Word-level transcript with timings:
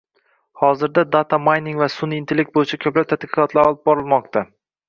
Hozirga 0.61 1.03
“data 1.15 1.39
mining” 1.49 1.77
va 1.83 1.89
sunʼiy 1.97 2.21
intellekt 2.21 2.57
boʻyicha 2.57 2.81
koʻplab 2.87 3.09
tadqiqotlar 3.13 3.73
olib 3.73 3.85
borilmoqda. 3.93 4.45